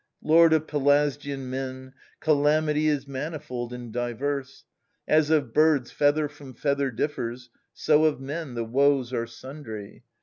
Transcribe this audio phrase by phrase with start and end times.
[0.23, 4.65] Lord of Pelasgian men, calamity 4^V*o Is manifold and diverse;
[5.07, 10.03] as of birds Feather from feather differs, so of men The woes are sundry.